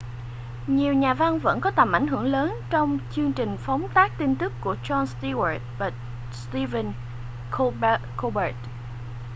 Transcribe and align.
nhiều 0.67 0.93
nhà 0.93 1.13
văn 1.13 1.39
vẫn 1.39 1.61
có 1.61 1.71
tầm 1.71 1.91
ảnh 1.91 2.07
hưởng 2.07 2.23
lớn 2.25 2.57
trong 2.69 2.97
chương 3.11 3.33
trình 3.33 3.57
phóng 3.57 3.87
tác 3.93 4.17
tin 4.17 4.35
tức 4.35 4.53
của 4.61 4.75
jon 4.83 5.03
stewart 5.19 5.59
và 5.79 5.91
stephen 6.33 6.93
colbert 8.21 8.55